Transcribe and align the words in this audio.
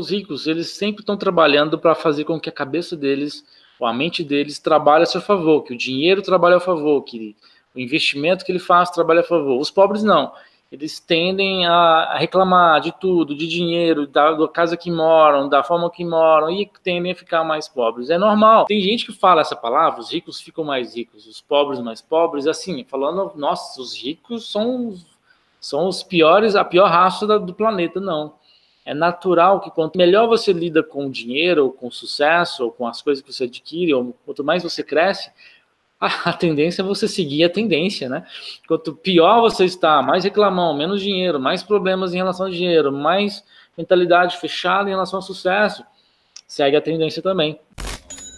Os 0.00 0.10
ricos, 0.10 0.46
eles 0.46 0.70
sempre 0.70 1.02
estão 1.02 1.16
trabalhando 1.16 1.78
para 1.78 1.94
fazer 1.94 2.24
com 2.24 2.40
que 2.40 2.48
a 2.48 2.52
cabeça 2.52 2.96
deles, 2.96 3.44
ou 3.78 3.86
a 3.86 3.92
mente 3.92 4.24
deles, 4.24 4.58
trabalhe 4.58 5.04
a 5.04 5.06
seu 5.06 5.20
favor, 5.20 5.62
que 5.62 5.74
o 5.74 5.78
dinheiro 5.78 6.22
trabalhe 6.22 6.54
a 6.54 6.60
favor, 6.60 7.02
que 7.02 7.36
o 7.74 7.78
investimento 7.78 8.44
que 8.44 8.52
ele 8.52 8.58
faz 8.58 8.90
trabalhe 8.90 9.20
a 9.20 9.24
favor. 9.24 9.60
Os 9.60 9.70
pobres 9.70 10.02
não 10.02 10.32
eles 10.70 11.00
tendem 11.00 11.66
a 11.66 12.16
reclamar 12.16 12.80
de 12.80 12.92
tudo, 12.92 13.34
de 13.34 13.48
dinheiro, 13.48 14.06
da, 14.06 14.32
da, 14.32 14.46
casa 14.46 14.76
que 14.76 14.88
moram, 14.88 15.48
da 15.48 15.64
forma 15.64 15.90
que 15.90 16.04
moram, 16.04 16.48
e 16.48 16.70
tendem 16.84 17.10
a 17.10 17.14
ficar 17.14 17.42
mais 17.42 17.66
pobres. 17.66 18.08
É 18.08 18.16
normal. 18.16 18.66
Tem 18.66 18.80
gente 18.80 19.04
que 19.04 19.12
fala 19.12 19.40
essa 19.40 19.56
palavra, 19.56 20.00
os 20.00 20.12
ricos 20.12 20.40
ficam 20.40 20.62
mais 20.62 20.94
ricos, 20.94 21.26
os 21.26 21.40
pobres 21.40 21.80
mais 21.80 22.00
pobres, 22.00 22.46
assim, 22.46 22.84
falando, 22.84 23.32
nossa, 23.34 23.80
os 23.80 24.00
ricos 24.00 24.50
são, 24.50 24.94
são 25.60 25.88
os 25.88 26.04
piores, 26.04 26.54
a 26.54 26.64
pior 26.64 26.88
raça 26.88 27.26
do 27.26 27.52
planeta, 27.52 27.98
não. 27.98 28.34
É 28.84 28.94
natural 28.94 29.60
que 29.60 29.70
quanto 29.70 29.98
melhor 29.98 30.26
você 30.26 30.52
lida 30.52 30.82
com 30.82 31.06
o 31.06 31.10
dinheiro, 31.10 31.64
ou 31.64 31.72
com 31.72 31.88
o 31.88 31.92
sucesso, 31.92 32.64
ou 32.64 32.72
com 32.72 32.86
as 32.86 33.02
coisas 33.02 33.22
que 33.22 33.32
você 33.32 33.44
adquire, 33.44 33.92
ou 33.94 34.14
quanto 34.24 34.42
mais 34.42 34.62
você 34.62 34.82
cresce, 34.82 35.30
a 36.00 36.32
tendência 36.32 36.80
é 36.80 36.84
você 36.84 37.06
seguir 37.06 37.44
a 37.44 37.50
tendência, 37.50 38.08
né? 38.08 38.26
Quanto 38.66 38.94
pior 38.94 39.42
você 39.42 39.66
está, 39.66 40.00
mais 40.00 40.24
reclamão, 40.24 40.74
menos 40.74 41.02
dinheiro, 41.02 41.38
mais 41.38 41.62
problemas 41.62 42.14
em 42.14 42.16
relação 42.16 42.46
ao 42.46 42.52
dinheiro, 42.52 42.90
mais 42.90 43.44
mentalidade 43.76 44.38
fechada 44.38 44.88
em 44.88 44.92
relação 44.92 45.18
ao 45.18 45.22
sucesso, 45.22 45.84
segue 46.46 46.76
a 46.76 46.80
tendência 46.80 47.22
também. 47.22 47.60